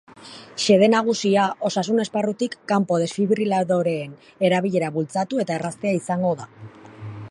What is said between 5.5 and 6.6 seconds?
erraztea izango da.